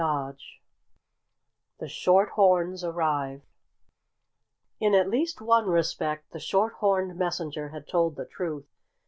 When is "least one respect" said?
5.07-6.31